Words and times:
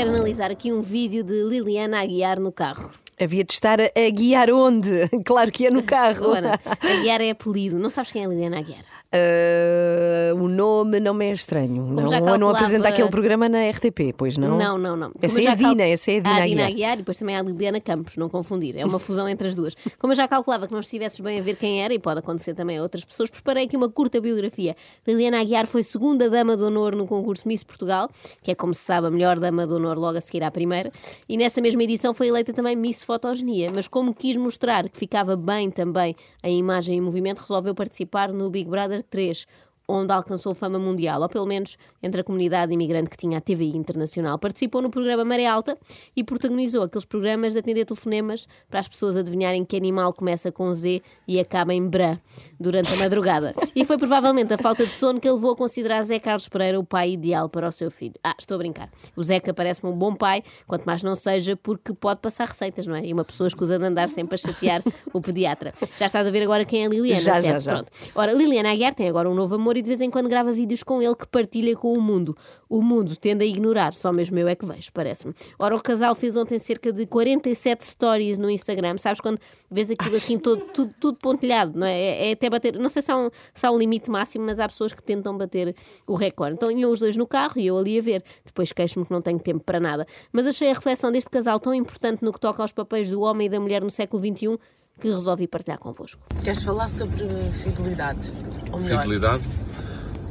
quero 0.00 0.12
analisar 0.12 0.50
aqui 0.50 0.72
um 0.72 0.80
vídeo 0.80 1.22
de 1.22 1.42
Liliana 1.42 2.00
a 2.00 2.06
guiar 2.06 2.40
no 2.40 2.50
carro. 2.50 2.90
Havia 3.22 3.44
de 3.44 3.52
estar 3.52 3.78
a, 3.80 4.10
guiar 4.10 4.50
onde? 4.50 4.90
Claro 5.24 5.50
que 5.52 5.66
é 5.66 5.70
no 5.70 5.82
carro. 5.82 6.28
Luana, 6.28 6.58
a 6.64 6.96
guiar 7.02 7.20
é 7.20 7.30
apelido. 7.30 7.78
Não 7.78 7.90
sabes 7.90 8.10
quem 8.12 8.22
é 8.22 8.26
a 8.26 8.28
Liliana 8.28 8.58
Aguiar? 8.58 8.80
Uh, 9.12 10.42
o 10.42 10.48
nome 10.48 11.00
não 11.00 11.12
me 11.14 11.26
é 11.26 11.32
estranho. 11.32 11.82
não, 11.84 12.08
já 12.08 12.20
não 12.20 12.26
calculava- 12.26 12.58
apresenta 12.58 12.88
aquele 12.88 13.08
programa 13.08 13.48
na 13.48 13.68
RTP, 13.68 14.12
pois 14.16 14.36
não? 14.38 14.56
Não, 14.56 14.78
não, 14.78 14.96
não. 14.96 15.12
Essa 15.20 15.36
Como 15.36 15.48
é 15.48 15.50
a 15.52 15.54
já 15.56 15.62
cal- 15.62 15.70
Dina, 15.74 15.82
essa 15.88 16.10
é 16.10 16.16
a 16.16 16.20
Dina 16.20 16.30
Há 16.30 16.32
a 16.42 16.46
Dina 16.46 16.62
Aguiar. 16.62 16.68
Aguiar 16.70 16.94
e 16.94 16.96
depois 16.98 17.16
também 17.18 17.36
há 17.36 17.40
a 17.40 17.42
Liliana 17.42 17.80
Campos, 17.80 18.16
não 18.16 18.28
confundir. 18.28 18.76
É 18.76 18.84
uma 18.84 18.98
fusão 18.98 19.28
entre 19.28 19.48
as 19.48 19.54
duas. 19.54 19.76
Como 19.98 20.12
eu 20.12 20.16
já 20.16 20.26
calculava 20.28 20.66
que 20.66 20.72
não 20.72 20.80
estivesses 20.80 21.18
bem 21.20 21.38
a 21.38 21.42
ver 21.42 21.56
quem 21.56 21.82
era, 21.82 21.92
e 21.92 21.98
pode 21.98 22.20
acontecer 22.20 22.54
também 22.54 22.78
a 22.78 22.82
outras 22.82 23.04
pessoas, 23.04 23.30
preparei 23.30 23.64
aqui 23.64 23.76
uma 23.76 23.88
curta 23.88 24.20
biografia. 24.20 24.76
Liliana 25.06 25.40
Aguiar 25.40 25.66
foi 25.66 25.82
segunda 25.82 26.30
Dama 26.30 26.56
de 26.56 26.62
Honor 26.62 26.94
no 26.96 27.06
concurso 27.06 27.46
Miss 27.46 27.62
Portugal, 27.62 28.08
que 28.42 28.50
é, 28.50 28.54
como 28.54 28.72
se 28.74 28.80
sabe, 28.82 29.08
a 29.08 29.10
melhor 29.10 29.38
Dama 29.38 29.66
de 29.66 29.74
Honor 29.74 29.98
logo 29.98 30.16
a 30.18 30.20
seguir 30.20 30.42
à 30.42 30.50
primeira. 30.50 30.90
E 31.28 31.36
nessa 31.36 31.60
mesma 31.60 31.82
edição 31.82 32.14
foi 32.14 32.28
eleita 32.28 32.52
também 32.52 32.76
Miss 32.76 33.04
Fotogenia. 33.10 33.72
Mas 33.74 33.88
como 33.88 34.14
quis 34.14 34.36
mostrar 34.36 34.88
que 34.88 34.96
ficava 34.96 35.36
bem 35.36 35.68
também 35.68 36.14
a 36.44 36.48
imagem 36.48 36.96
e 36.96 37.00
movimento, 37.00 37.40
resolveu 37.40 37.74
participar 37.74 38.32
no 38.32 38.48
Big 38.48 38.70
Brother 38.70 39.02
3 39.02 39.48
onde 39.90 40.12
alcançou 40.12 40.54
fama 40.54 40.78
mundial, 40.78 41.20
ou 41.22 41.28
pelo 41.28 41.46
menos 41.46 41.76
entre 42.02 42.20
a 42.20 42.24
comunidade 42.24 42.72
imigrante 42.72 43.10
que 43.10 43.16
tinha 43.16 43.38
a 43.38 43.40
TVI 43.40 43.76
Internacional. 43.76 44.38
Participou 44.38 44.80
no 44.80 44.90
programa 44.90 45.24
Maré 45.24 45.46
Alta 45.46 45.76
e 46.16 46.22
protagonizou 46.24 46.82
aqueles 46.84 47.04
programas 47.04 47.52
de 47.52 47.58
atender 47.58 47.84
telefonemas 47.84 48.46
para 48.68 48.80
as 48.80 48.88
pessoas 48.88 49.16
adivinharem 49.16 49.64
que 49.64 49.76
animal 49.76 50.12
começa 50.12 50.50
com 50.52 50.72
Z 50.72 51.02
e 51.26 51.40
acaba 51.40 51.74
em 51.74 51.86
Bra 51.86 52.18
durante 52.58 52.92
a 52.92 52.96
madrugada. 52.96 53.54
E 53.74 53.84
foi 53.84 53.98
provavelmente 53.98 54.52
a 54.54 54.58
falta 54.58 54.84
de 54.86 54.92
sono 54.94 55.20
que 55.20 55.26
ele 55.28 55.34
levou 55.34 55.52
a 55.52 55.56
considerar 55.56 56.02
Zé 56.04 56.18
Carlos 56.18 56.48
Pereira 56.48 56.78
o 56.78 56.84
pai 56.84 57.12
ideal 57.12 57.48
para 57.48 57.68
o 57.68 57.72
seu 57.72 57.90
filho. 57.90 58.14
Ah, 58.22 58.34
estou 58.38 58.54
a 58.54 58.58
brincar. 58.58 58.90
O 59.16 59.22
Zeca 59.22 59.52
parece-me 59.52 59.90
um 59.92 59.96
bom 59.96 60.14
pai, 60.14 60.42
quanto 60.66 60.84
mais 60.84 61.02
não 61.02 61.14
seja 61.14 61.56
porque 61.56 61.92
pode 61.92 62.20
passar 62.20 62.46
receitas, 62.46 62.86
não 62.86 62.94
é? 62.94 63.04
E 63.04 63.12
uma 63.12 63.24
pessoa 63.24 63.46
escusa 63.48 63.78
de 63.78 63.84
andar 63.84 64.08
sempre 64.08 64.34
a 64.34 64.38
chatear 64.38 64.82
o 65.12 65.20
pediatra. 65.20 65.72
Já 65.96 66.06
estás 66.06 66.26
a 66.26 66.30
ver 66.30 66.42
agora 66.42 66.64
quem 66.64 66.82
é 66.84 66.86
a 66.86 66.88
Liliana, 66.88 67.20
Já, 67.20 67.34
já, 67.34 67.42
certo? 67.42 67.62
já. 67.62 67.72
Pronto. 67.74 67.90
Ora, 68.14 68.32
Liliana 68.32 68.70
Aguiar 68.72 68.94
tem 68.94 69.08
agora 69.08 69.28
um 69.28 69.34
novo 69.34 69.54
amor 69.54 69.76
e 69.80 69.82
de 69.82 69.88
vez 69.88 70.00
em 70.02 70.10
quando 70.10 70.28
grava 70.28 70.52
vídeos 70.52 70.82
com 70.82 71.00
ele 71.00 71.14
que 71.16 71.26
partilha 71.26 71.74
com 71.74 71.92
o 71.94 72.00
mundo. 72.00 72.36
O 72.68 72.82
mundo 72.82 73.16
tende 73.16 73.44
a 73.44 73.46
ignorar, 73.46 73.94
só 73.94 74.12
mesmo 74.12 74.38
eu 74.38 74.46
é 74.46 74.54
que 74.54 74.64
vejo, 74.64 74.92
parece-me. 74.92 75.34
Ora, 75.58 75.74
o 75.74 75.82
casal 75.82 76.14
fez 76.14 76.36
ontem 76.36 76.58
cerca 76.58 76.92
de 76.92 77.06
47 77.06 77.84
stories 77.84 78.38
no 78.38 78.50
Instagram. 78.50 78.98
Sabes 78.98 79.20
quando 79.20 79.38
vês 79.70 79.90
aquilo 79.90 80.16
assim 80.16 80.38
todo, 80.38 80.62
tudo, 80.66 80.94
tudo 81.00 81.18
pontilhado, 81.20 81.78
não 81.78 81.86
é? 81.86 81.98
É, 81.98 82.28
é 82.28 82.32
até 82.32 82.50
bater. 82.50 82.78
Não 82.78 82.88
sei 82.90 83.00
se 83.00 83.10
há, 83.10 83.16
um, 83.16 83.30
se 83.54 83.66
há 83.66 83.70
um 83.70 83.78
limite 83.78 84.10
máximo, 84.10 84.44
mas 84.44 84.60
há 84.60 84.68
pessoas 84.68 84.92
que 84.92 85.02
tentam 85.02 85.36
bater 85.36 85.74
o 86.06 86.14
recorde. 86.14 86.54
Então 86.54 86.70
iam 86.70 86.92
os 86.92 87.00
dois 87.00 87.16
no 87.16 87.26
carro 87.26 87.54
e 87.56 87.66
eu 87.66 87.78
ali 87.78 87.98
a 87.98 88.02
ver. 88.02 88.22
Depois 88.44 88.70
queixo-me 88.70 89.06
que 89.06 89.12
não 89.12 89.22
tenho 89.22 89.40
tempo 89.40 89.64
para 89.64 89.80
nada. 89.80 90.06
Mas 90.30 90.46
achei 90.46 90.70
a 90.70 90.74
reflexão 90.74 91.10
deste 91.10 91.30
casal 91.30 91.58
tão 91.58 91.72
importante 91.72 92.22
no 92.22 92.32
que 92.32 92.38
toca 92.38 92.62
aos 92.62 92.72
papéis 92.72 93.08
do 93.08 93.22
homem 93.22 93.46
e 93.46 93.50
da 93.50 93.58
mulher 93.58 93.82
no 93.82 93.90
século 93.90 94.22
XXI 94.22 94.58
que 95.00 95.08
resolvi 95.08 95.48
partilhar 95.48 95.78
convosco. 95.78 96.20
Queres 96.44 96.62
falar 96.62 96.88
sobre 96.90 97.26
fidelidade? 97.64 98.30
Ou 98.70 98.78
melhor, 98.78 99.02
Fidelidade? 99.02 99.42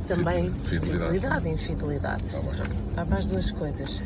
Também 0.10 0.52
Fidelidade. 0.64 1.14
fidelidade 1.14 1.48
e 1.48 1.52
infidelidade. 1.52 2.24
Há 2.98 3.06
para 3.06 3.18
as 3.18 3.26
duas 3.28 3.52
coisas. 3.52 4.04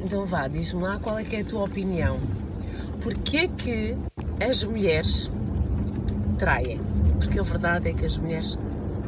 Então 0.00 0.24
vá, 0.24 0.48
diz-me 0.48 0.82
lá 0.82 0.98
qual 0.98 1.18
é 1.18 1.24
que 1.24 1.36
é 1.36 1.40
a 1.42 1.44
tua 1.44 1.64
opinião. 1.64 2.18
Porquê 3.02 3.46
que 3.48 3.94
as 4.40 4.64
mulheres 4.64 5.30
traem? 6.38 6.80
Porque 7.18 7.38
a 7.38 7.42
verdade 7.42 7.90
é 7.90 7.92
que 7.92 8.04
as 8.04 8.16
mulheres 8.16 8.58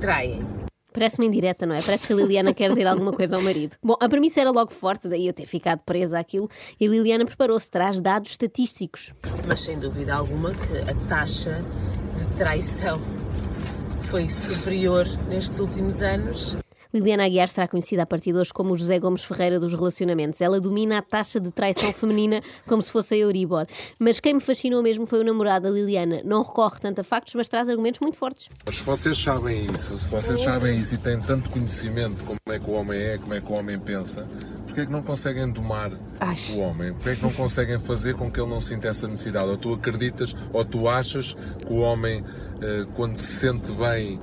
traem. 0.01 0.43
Parece-me 0.93 1.27
indireta, 1.27 1.67
não 1.67 1.75
é? 1.75 1.83
Parece 1.83 2.07
que 2.07 2.13
a 2.13 2.17
Liliana 2.17 2.55
quer 2.55 2.69
dizer 2.69 2.87
alguma 2.87 3.13
coisa 3.13 3.35
ao 3.35 3.43
marido. 3.43 3.77
Bom, 3.83 3.97
a 3.99 4.09
premissa 4.09 4.41
era 4.41 4.51
logo 4.53 4.71
forte, 4.73 5.09
daí 5.09 5.27
eu 5.27 5.33
ter 5.33 5.47
ficado 5.47 5.81
presa 5.81 6.21
àquilo, 6.21 6.49
e 6.79 6.87
Liliana 6.87 7.25
preparou-se, 7.25 7.69
traz 7.69 7.99
dados 7.99 8.31
estatísticos. 8.31 9.13
Mas 9.49 9.63
sem 9.63 9.77
dúvida 9.77 10.15
alguma 10.15 10.53
que 10.53 10.79
a 10.89 11.09
taxa 11.09 11.61
de 12.17 12.27
traição 12.37 13.01
foi 14.05 14.29
superior 14.29 15.07
nestes 15.29 15.59
últimos 15.61 16.03
anos 16.03 16.57
Liliana 16.95 17.25
Aguiar 17.25 17.49
será 17.49 17.67
conhecida 17.67 18.05
a 18.05 18.07
partir 18.07 18.31
de 18.31 18.39
hoje 18.39 18.53
como 18.53 18.73
o 18.73 18.79
José 18.79 19.01
Gomes 19.01 19.25
Ferreira 19.25 19.59
dos 19.59 19.75
relacionamentos. 19.75 20.41
Ela 20.41 20.61
domina 20.61 20.99
a 20.99 21.03
taxa 21.03 21.41
de 21.41 21.51
traição 21.51 21.93
feminina 21.93 22.41
como 22.69 22.81
se 22.81 22.93
fosse 22.93 23.15
a 23.15 23.19
Euribor. 23.19 23.67
Mas 23.99 24.21
quem 24.21 24.35
me 24.35 24.41
fascinou 24.41 24.81
mesmo 24.81 25.05
foi 25.05 25.19
o 25.19 25.25
namorado 25.25 25.65
da 25.65 25.71
Liliana. 25.71 26.21
Não 26.25 26.45
recorre 26.45 26.79
tanto 26.79 27.01
a 27.01 27.05
factos, 27.05 27.35
mas 27.35 27.49
traz 27.49 27.69
argumentos 27.69 27.99
muito 27.99 28.17
fortes. 28.17 28.49
Mas 28.65 28.77
se 28.77 28.83
vocês 28.83 29.19
sabem 29.19 29.67
isso, 29.67 29.99
se 29.99 30.09
vocês 30.09 30.41
sabem 30.41 30.79
isso 30.79 30.95
e 30.95 30.99
têm 30.99 31.21
tanto 31.21 31.51
conhecimento 31.51 32.23
como 32.23 32.39
é 32.49 32.61
que 32.61 32.71
o 32.71 32.75
homem 32.75 33.01
é, 33.01 33.19
como 33.19 33.35
é 33.35 33.41
que 33.41 33.51
o 33.51 33.55
homem 33.57 33.77
pensa, 33.77 34.25
porquê 34.75 34.81
é 34.81 34.87
que 34.87 34.93
não 34.93 35.03
conseguem 35.03 35.49
domar 35.49 35.93
Ai. 36.19 36.35
o 36.51 36.59
homem? 36.59 36.93
Porquê 36.95 37.11
é 37.11 37.15
que 37.15 37.23
não 37.23 37.33
conseguem 37.33 37.79
fazer 37.79 38.15
com 38.15 38.29
que 38.29 38.41
ele 38.41 38.51
não 38.51 38.61
sinta 38.61 38.89
essa 38.89 39.07
necessidade? 39.07 39.49
Ou 39.49 39.57
tu 39.57 39.73
acreditas, 39.73 40.35
ou 40.53 40.65
tu 40.65 40.89
achas 40.89 41.35
que 41.35 41.73
o 41.73 41.77
homem, 41.77 42.25
eh, 42.61 42.85
quando 42.95 43.17
se 43.17 43.35
sente 43.35 43.71
bem, 43.71 44.19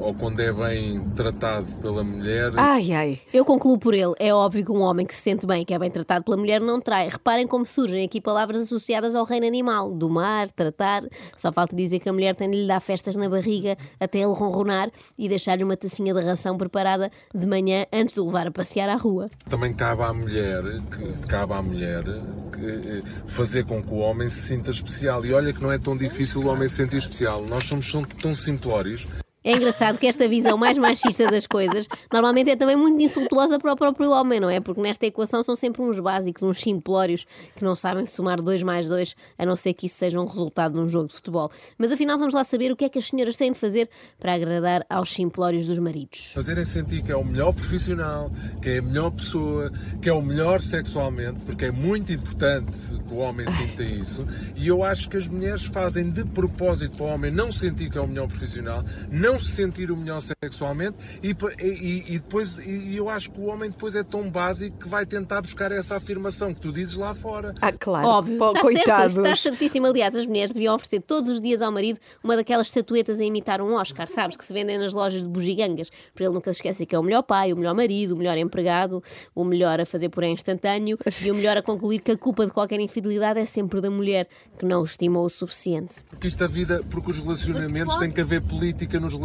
ou 0.00 0.14
quando 0.14 0.40
é 0.40 0.52
bem 0.52 1.00
tratado 1.10 1.66
pela 1.82 2.02
mulher, 2.02 2.52
Ai, 2.56 2.92
ai. 2.92 3.12
Eu 3.32 3.44
concluo 3.44 3.78
por 3.78 3.94
ele. 3.94 4.14
É 4.18 4.32
óbvio 4.32 4.64
que 4.64 4.72
um 4.72 4.80
homem 4.80 5.04
que 5.06 5.14
se 5.14 5.22
sente 5.22 5.46
bem, 5.46 5.64
que 5.64 5.74
é 5.74 5.78
bem 5.78 5.90
tratado 5.90 6.24
pela 6.24 6.36
mulher, 6.36 6.60
não 6.60 6.80
trai. 6.80 7.08
Reparem 7.08 7.46
como 7.46 7.66
surgem 7.66 8.04
aqui 8.04 8.20
palavras 8.20 8.60
associadas 8.62 9.14
ao 9.14 9.24
reino 9.24 9.46
animal. 9.46 9.92
Domar, 9.92 10.50
tratar. 10.50 11.02
Só 11.36 11.52
falta 11.52 11.74
dizer 11.74 11.98
que 12.00 12.08
a 12.08 12.12
mulher 12.12 12.34
tem 12.34 12.50
de 12.50 12.58
lhe 12.62 12.66
dar 12.66 12.80
festas 12.80 13.16
na 13.16 13.28
barriga 13.28 13.76
até 14.00 14.18
ele 14.18 14.32
ronronar 14.32 14.90
e 15.18 15.28
deixar-lhe 15.28 15.64
uma 15.64 15.76
tacinha 15.76 16.14
de 16.14 16.20
ração 16.20 16.56
preparada 16.56 17.10
de 17.34 17.46
manhã 17.46 17.86
antes 17.92 18.14
de 18.14 18.20
o 18.20 18.26
levar 18.26 18.46
a 18.46 18.50
passear 18.50 18.88
à 18.88 18.96
rua. 18.96 19.30
também 19.48 19.72
cabe 19.72 20.02
à 20.02 20.12
mulher, 20.12 20.62
que, 20.90 21.26
cabe 21.26 21.52
à 21.52 21.62
mulher 21.62 22.04
que, 22.52 22.66
eh, 22.66 23.02
fazer 23.26 23.64
com 23.64 23.82
que 23.82 23.92
o 23.92 23.98
homem 23.98 24.28
se 24.30 24.42
sinta 24.42 24.70
especial. 24.70 25.24
E 25.24 25.32
olha 25.32 25.52
que 25.52 25.62
não 25.62 25.72
é 25.72 25.78
tão 25.78 25.96
difícil 25.96 26.42
o 26.42 26.46
homem 26.46 26.68
se 26.68 26.76
sentir 26.76 26.98
especial. 26.98 27.42
Nós 27.46 27.64
somos 27.64 27.92
tão 28.20 28.34
simplórios 28.34 29.06
É 29.46 29.52
engraçado 29.52 29.98
que 29.98 30.06
esta 30.06 30.26
visão 30.26 30.56
mais 30.56 30.78
machista 30.78 31.30
das 31.30 31.46
coisas 31.46 31.86
normalmente 32.10 32.48
é 32.48 32.56
também 32.56 32.76
muito 32.76 33.02
insultuosa 33.02 33.58
para 33.58 33.74
o 33.74 33.76
próprio 33.76 34.10
homem, 34.10 34.40
não 34.40 34.48
é? 34.48 34.58
Porque 34.58 34.80
nesta 34.80 35.04
equação 35.04 35.44
são 35.44 35.54
sempre 35.54 35.82
uns 35.82 36.00
básicos, 36.00 36.42
uns 36.42 36.60
simplórios 36.60 37.26
que 37.54 37.62
não 37.62 37.76
sabem 37.76 38.06
somar 38.06 38.40
2 38.40 38.62
mais 38.62 38.88
2, 38.88 39.14
a 39.36 39.44
não 39.44 39.54
ser 39.54 39.74
que 39.74 39.84
isso 39.84 39.96
seja 39.96 40.18
um 40.18 40.24
resultado 40.24 40.72
de 40.72 40.80
um 40.80 40.88
jogo 40.88 41.08
de 41.08 41.14
futebol. 41.14 41.52
Mas 41.76 41.92
afinal 41.92 42.18
vamos 42.18 42.32
lá 42.32 42.42
saber 42.42 42.72
o 42.72 42.76
que 42.76 42.86
é 42.86 42.88
que 42.88 42.98
as 42.98 43.08
senhoras 43.08 43.36
têm 43.36 43.52
de 43.52 43.58
fazer 43.58 43.86
para 44.18 44.32
agradar 44.32 44.86
aos 44.88 45.12
simplórios 45.12 45.66
dos 45.66 45.78
maridos. 45.78 46.32
fazerem 46.32 46.64
sentir 46.64 47.02
que 47.02 47.12
é 47.12 47.16
o 47.16 47.22
melhor 47.22 47.52
profissional, 47.52 48.30
que 48.62 48.70
é 48.70 48.78
a 48.78 48.82
melhor 48.82 49.10
pessoa, 49.10 49.70
que 50.00 50.08
é 50.08 50.12
o 50.14 50.22
melhor 50.22 50.62
sexualmente, 50.62 51.42
porque 51.44 51.66
é 51.66 51.70
muito 51.70 52.10
importante 52.10 52.78
que 53.06 53.12
o 53.12 53.18
homem 53.18 53.46
sinta 53.46 53.82
isso. 53.82 54.26
E 54.56 54.66
eu 54.68 54.82
acho 54.82 55.10
que 55.10 55.18
as 55.18 55.28
mulheres 55.28 55.66
fazem 55.66 56.08
de 56.08 56.24
propósito 56.24 56.96
para 56.96 57.04
o 57.04 57.08
homem 57.10 57.30
não 57.30 57.52
sentir 57.52 57.90
que 57.90 57.98
é 57.98 58.00
o 58.00 58.06
melhor 58.06 58.26
profissional, 58.26 58.82
não 59.10 59.33
se 59.40 59.50
sentir 59.50 59.90
o 59.90 59.96
melhor 59.96 60.20
sexualmente, 60.20 60.96
e, 61.22 61.30
e- 61.62 62.14
e 62.14 62.18
depois 62.18 62.58
e 62.58 62.96
eu 62.96 63.08
acho 63.08 63.30
que 63.30 63.40
o 63.40 63.44
homem 63.44 63.70
depois 63.70 63.94
é 63.94 64.02
tão 64.02 64.28
básico 64.30 64.78
que 64.78 64.88
vai 64.88 65.04
tentar 65.06 65.40
buscar 65.42 65.70
essa 65.72 65.96
afirmação 65.96 66.52
que 66.54 66.60
tu 66.60 66.72
dizes 66.72 66.94
lá 66.94 67.14
fora. 67.14 67.54
Ah, 67.60 67.72
claro. 67.72 68.06
Óbvio, 68.06 68.38
Pô, 68.38 68.48
está 68.48 68.60
coitados. 68.60 69.14
certo, 69.14 69.26
está 69.26 69.36
certíssimo. 69.36 69.86
Aliás, 69.86 70.14
as 70.14 70.26
mulheres 70.26 70.52
deviam 70.52 70.74
oferecer 70.74 71.00
todos 71.00 71.30
os 71.30 71.40
dias 71.40 71.62
ao 71.62 71.70
marido 71.72 71.98
uma 72.22 72.36
daquelas 72.36 72.66
estatuetas 72.68 73.20
a 73.20 73.24
imitar 73.24 73.60
um 73.60 73.74
Oscar, 73.74 74.06
sabes? 74.08 74.36
Que 74.36 74.44
se 74.44 74.52
vendem 74.52 74.78
nas 74.78 74.92
lojas 74.94 75.22
de 75.22 75.28
bugigangas, 75.28 75.90
para 76.14 76.24
ele 76.24 76.34
nunca 76.34 76.52
se 76.52 76.58
esquecer 76.58 76.86
que 76.86 76.94
é 76.94 76.98
o 76.98 77.02
melhor 77.02 77.22
pai, 77.22 77.52
o 77.52 77.56
melhor 77.56 77.74
marido, 77.74 78.14
o 78.14 78.16
melhor 78.16 78.36
empregado, 78.38 79.02
o 79.34 79.44
melhor 79.44 79.80
a 79.80 79.86
fazer 79.86 80.08
porém 80.08 80.32
instantâneo 80.34 80.98
e 81.24 81.30
o 81.30 81.34
melhor 81.34 81.56
a 81.56 81.62
concluir 81.62 82.00
que 82.00 82.10
a 82.12 82.16
culpa 82.16 82.46
de 82.46 82.52
qualquer 82.52 82.78
infidelidade 82.80 83.38
é 83.40 83.44
sempre 83.44 83.80
da 83.80 83.90
mulher, 83.90 84.28
que 84.58 84.64
não 84.64 84.80
o 84.80 84.84
estimou 84.84 85.24
o 85.24 85.28
suficiente. 85.28 85.96
Porque 86.08 86.28
isto 86.28 86.42
a 86.44 86.46
vida, 86.46 86.82
porque 86.90 87.10
os 87.10 87.18
relacionamentos 87.18 87.96
tem 87.96 88.10
que 88.10 88.20
haver 88.20 88.42
política 88.42 88.98
nos 89.00 89.12
relacionamentos. 89.14 89.23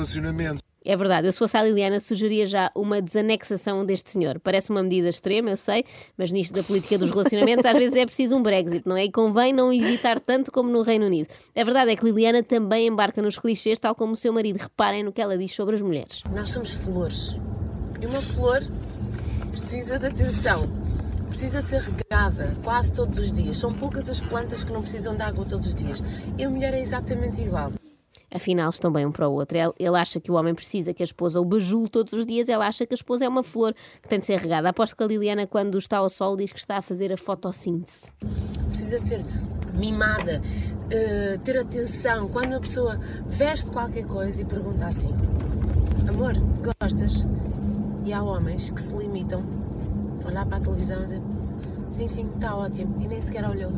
É 0.84 0.96
verdade, 0.96 1.28
eu 1.28 1.32
se 1.32 1.38
fosse 1.38 1.58
a 1.58 1.64
Liliana 1.64 2.00
sugeria 2.00 2.46
já 2.46 2.72
uma 2.74 3.02
desanexação 3.02 3.86
deste 3.86 4.12
senhor. 4.12 4.40
Parece 4.40 4.70
uma 4.70 4.82
medida 4.82 5.10
extrema, 5.10 5.50
eu 5.50 5.58
sei, 5.58 5.84
mas 6.18 6.32
nisto 6.32 6.54
da 6.54 6.64
política 6.64 6.98
dos 6.98 7.12
relacionamentos 7.12 7.66
às 7.66 7.78
vezes 7.78 7.98
é 7.98 8.06
preciso 8.06 8.38
um 8.38 8.42
Brexit, 8.42 8.88
não 8.88 8.96
é? 8.96 9.04
E 9.04 9.12
convém 9.12 9.52
não 9.52 9.74
hesitar 9.74 10.20
tanto 10.20 10.52
como 10.52 10.70
no 10.70 10.82
Reino 10.82 11.06
Unido. 11.06 11.28
A 11.56 11.64
verdade 11.64 11.92
é 11.92 11.96
que 11.96 12.06
Liliana 12.06 12.42
também 12.42 12.88
embarca 12.88 13.22
nos 13.22 13.38
clichês, 13.38 13.78
tal 13.78 13.94
como 13.94 14.14
o 14.14 14.16
seu 14.16 14.32
marido. 14.32 14.58
Reparem 14.58 15.04
no 15.04 15.12
que 15.12 15.22
ela 15.22 15.38
diz 15.38 15.54
sobre 15.54 15.76
as 15.76 15.82
mulheres. 15.82 16.24
Nós 16.34 16.48
somos 16.48 16.72
flores. 16.72 17.36
E 18.02 18.06
uma 18.06 18.22
flor 18.22 18.64
precisa 19.52 20.00
de 20.00 20.08
atenção. 20.08 20.70
Precisa 21.28 21.62
ser 21.62 21.82
regada 21.82 22.56
quase 22.64 22.92
todos 22.94 23.20
os 23.20 23.32
dias. 23.32 23.58
São 23.58 23.74
poucas 23.74 24.10
as 24.10 24.20
plantas 24.22 24.64
que 24.64 24.72
não 24.72 24.82
precisam 24.82 25.16
de 25.16 25.22
água 25.22 25.46
todos 25.46 25.68
os 25.68 25.76
dias. 25.76 26.02
E 26.38 26.44
a 26.44 26.50
mulher 26.50 26.74
é 26.74 26.82
exatamente 26.82 27.42
igual. 27.42 27.74
Afinal, 28.34 28.70
estão 28.70 28.92
bem 28.92 29.06
um 29.06 29.12
para 29.12 29.28
o 29.28 29.34
outro. 29.34 29.58
Ele, 29.58 29.98
acha 29.98 30.20
que 30.20 30.32
o 30.32 30.36
homem 30.36 30.54
precisa 30.54 30.94
que 30.94 31.02
a 31.02 31.06
esposa 31.06 31.42
o 31.42 31.46
bajule 31.46 31.90
todos 31.90 32.14
os 32.14 32.26
dias, 32.26 32.48
ela 32.48 32.68
acha 32.68 32.86
que 32.86 32.94
a 32.94 32.96
esposa 32.96 33.26
é 33.26 33.30
uma 33.30 33.44
flor 33.44 33.74
que 34.02 34.08
tem 34.08 34.20
de 34.20 34.26
ser 34.26 34.40
regada. 34.40 34.70
Aposto 34.70 34.96
que 34.96 35.04
a 35.04 35.08
Liliana, 35.08 35.48
quando 35.48 35.78
está 35.78 35.98
ao 35.98 36.10
sol, 36.10 36.36
diz 36.36 36.52
que 36.52 36.60
está 36.60 36.78
a 36.78 36.82
fazer 36.82 37.12
a 37.12 37.18
fotossíntese. 37.18 38.12
Precisa 38.70 39.00
ser 39.00 39.24
mimada, 39.74 40.42
eh, 40.92 41.40
ter 41.44 41.58
atenção. 41.58 42.28
Quando 42.28 42.54
a 42.54 42.60
pessoa 42.60 43.00
veste 43.26 43.72
qualquer 43.72 44.06
coisa 44.06 44.42
e 44.42 44.46
pergunta 44.46 44.86
assim: 44.86 45.10
Amor, 46.08 46.34
gostas? 46.80 47.26
E 48.06 48.14
há 48.14 48.22
homens 48.22 48.70
que 48.70 48.82
se 48.82 48.96
limitam 48.96 49.44
a 50.24 50.28
olhar 50.28 50.46
para 50.46 50.58
a 50.58 50.62
televisão 50.62 51.02
e 51.02 51.06
dizer: 51.06 51.22
Sim, 51.92 52.08
sim, 52.08 52.30
está 52.36 52.56
ótimo. 52.56 53.02
E 53.02 53.08
nem 53.08 53.20
sequer 53.20 53.48
olhou. 53.50 53.72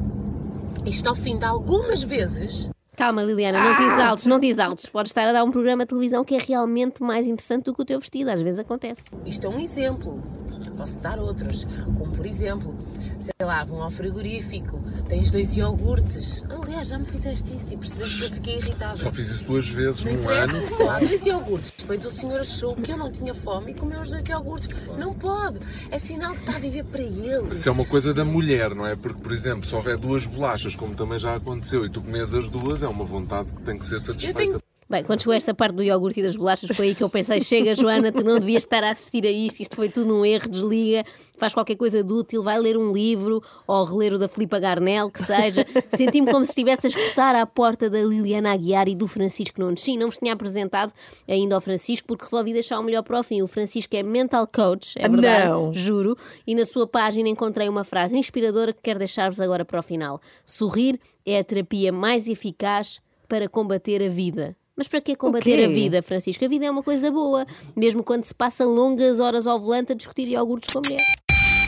Isto 0.86 1.10
ao 1.10 1.16
fim 1.16 1.38
de 1.38 1.46
algumas 1.46 2.04
vezes. 2.04 2.70
Calma, 2.98 3.24
Liliana, 3.24 3.64
não 3.64 3.76
te 3.78 3.84
exaltes, 3.84 4.26
não 4.26 4.40
te 4.40 4.48
exaltes. 4.48 4.86
Podes 4.86 5.12
estar 5.12 5.26
a 5.26 5.32
dar 5.32 5.46
um 5.46 5.50
programa 5.52 5.86
de 5.86 5.90
televisão 5.90 6.26
que 6.26 6.36
é 6.36 6.38
realmente 6.38 7.02
mais 7.02 7.26
interessante 7.26 7.64
do 7.64 7.74
que 7.74 7.82
o 7.82 7.86
teu 7.86 7.98
vestido. 7.98 8.30
Às 8.30 8.42
vezes 8.42 8.60
acontece. 8.60 9.06
Isto 9.26 9.48
é 9.48 9.50
um 9.50 9.60
exemplo. 9.60 10.22
Eu 10.66 10.74
posso 10.74 11.00
dar 11.00 11.18
outros. 11.18 11.66
Como 11.98 12.12
por 12.12 12.26
exemplo, 12.26 12.76
sei 13.18 13.48
lá, 13.48 13.64
vão 13.64 13.82
ao 13.82 13.90
frigorífico, 13.90 14.82
tens 15.08 15.32
dois 15.32 15.56
iogurtes. 15.56 16.44
Aliás, 16.50 16.90
já 16.90 17.00
me 17.00 17.06
fizeste 17.06 17.56
isso 17.56 17.74
e 17.74 17.78
percebeste 17.78 18.18
que 18.18 18.24
eu 18.24 18.30
fiquei 18.36 18.58
irritada. 18.58 18.98
Só 18.98 19.10
fiz 19.10 19.30
isso 19.30 19.46
duas 19.46 19.68
vezes 19.70 20.04
num 20.04 20.30
ano. 20.30 20.68
sei 20.68 20.86
lá, 20.86 21.00
dois 21.00 21.26
iogurtes. 21.26 21.74
Depois 21.78 22.06
o 22.06 22.12
senhor 22.12 22.42
achou 22.42 22.76
que 22.76 22.92
eu 22.92 22.98
não 22.98 23.10
tinha 23.10 23.34
fome 23.34 23.72
e 23.72 23.74
comeu 23.74 24.02
os 24.02 24.10
dois 24.10 24.28
iogurtes. 24.28 24.70
Não 24.98 25.14
pode. 25.14 25.60
É 25.90 25.98
sinal 25.98 26.34
que 26.34 26.42
está 26.42 26.58
a 26.58 26.60
viver 26.60 26.84
para 26.84 27.02
ele. 27.02 27.54
Isso 27.54 27.70
é 27.70 27.72
uma 27.72 27.86
coisa 27.86 28.14
da 28.14 28.26
mulher, 28.26 28.76
não 28.76 28.86
é? 28.86 28.98
Porque, 28.98 29.20
por 29.22 29.32
exemplo, 29.32 29.66
se 29.66 29.74
houver 29.74 29.98
duas 29.98 30.26
bolachas, 30.26 30.76
como 30.76 30.94
também 30.94 31.18
já 31.18 31.36
aconteceu, 31.36 31.86
e 31.86 31.90
tu 31.90 32.02
comes 32.02 32.34
as 32.36 32.50
duas, 32.50 32.84
é 32.84 32.88
uma 32.92 33.06
vontade 33.06 33.52
que 33.52 33.62
tem 33.64 33.78
que 33.78 33.86
ser 33.86 34.00
satisfeita. 34.00 34.71
Bem, 34.92 35.06
quando 35.06 35.22
chegou 35.22 35.34
esta 35.34 35.54
parte 35.54 35.76
do 35.76 35.84
iogurte 35.84 36.20
e 36.20 36.24
das 36.24 36.36
bolachas, 36.36 36.76
foi 36.76 36.88
aí 36.88 36.96
que 36.96 37.02
eu 37.02 37.10
pensei: 37.10 37.40
chega, 37.40 37.74
Joana, 37.74 38.12
tu 38.12 38.26
não 38.26 38.38
devias 38.38 38.64
estar 38.64 38.84
a 38.84 38.92
assistir 38.92 39.26
a 39.26 39.32
isto, 39.32 39.62
isto 39.62 39.74
foi 39.74 39.88
tudo 39.88 40.14
um 40.14 40.26
erro, 40.26 40.50
desliga, 40.50 41.06
faz 41.38 41.54
qualquer 41.54 41.78
coisa 41.78 42.04
de 42.04 42.12
útil, 42.12 42.44
vai 42.44 42.60
ler 42.60 42.76
um 42.76 42.92
livro 42.92 43.42
ou 43.66 43.86
reler 43.86 44.16
o 44.16 44.20
da 44.20 44.28
Filipa 44.28 44.60
Garnel, 44.60 45.10
que 45.10 45.24
seja. 45.24 45.66
Senti-me 45.96 46.30
como 46.30 46.44
se 46.44 46.52
estivesse 46.52 46.88
a 46.88 46.90
escutar 46.90 47.38
à 47.38 47.46
porta 47.46 47.90
da 47.90 48.04
Liliana 48.04 48.52
Aguiar 48.52 48.90
e 48.90 48.96
do 48.96 49.08
Francisco 49.08 49.62
Nunes. 49.62 49.80
Sim, 49.80 49.98
não 49.98 50.10
vos 50.10 50.18
tinha 50.18 50.34
apresentado 50.34 50.92
ainda 51.26 51.56
ao 51.56 51.62
Francisco, 51.62 52.06
porque 52.06 52.26
resolvi 52.26 52.52
deixar 52.52 52.78
o 52.78 52.84
melhor 52.84 53.04
para 53.04 53.18
o 53.18 53.24
fim. 53.24 53.42
O 53.42 53.48
Francisco 53.48 53.96
é 53.96 54.04
mental 54.04 54.46
coach, 54.46 54.96
é 54.98 55.08
verdade, 55.08 55.48
Não. 55.48 55.74
juro, 55.74 56.18
e 56.46 56.54
na 56.54 56.66
sua 56.66 56.86
página 56.86 57.30
encontrei 57.30 57.70
uma 57.70 57.86
frase 57.86 58.18
inspiradora 58.18 58.74
que 58.74 58.82
quero 58.82 59.00
deixar-vos 59.00 59.40
agora 59.40 59.64
para 59.64 59.80
o 59.80 59.84
final. 59.84 60.20
Sorrir 60.46 61.00
é 61.26 61.40
a 61.40 61.44
terapia 61.46 61.94
mais 61.94 62.28
eficaz 62.28 63.02
para 63.30 63.48
combater 63.48 64.04
a 64.04 64.10
vida. 64.10 64.54
Mas 64.78 64.88
para 64.88 65.02
que 65.02 65.16
combater 65.16 65.64
a 65.64 65.68
vida, 65.68 66.02
Francisco? 66.02 66.44
A 66.44 66.48
vida 66.48 66.66
é 66.66 66.72
uma 66.72 66.84
coisa 66.84 67.12
boa, 67.12 67.46
mesmo 67.76 68.04
quando 68.04 68.24
se 68.24 68.34
passa 68.34 68.66
longas 68.66 69.20
horas 69.20 69.46
ao 69.46 69.60
volante 69.60 69.92
a 69.92 69.96
discutir 69.96 70.28
iogurtes 70.28 70.72
com 70.72 70.80
a 70.80 70.82
mulher. 70.82 71.02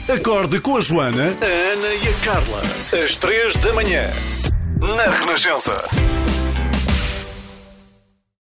Acorde 0.10 0.60
com 0.60 0.78
a 0.78 0.82
Joana, 0.82 1.26
a 1.26 1.74
Ana 1.74 1.94
e 1.94 2.08
a 2.08 2.26
Carla. 2.26 2.62
Às 3.04 3.16
três 3.16 3.56
da 3.58 3.74
manhã. 3.74 4.10
Na 4.82 5.10
Renascença. 5.16 5.78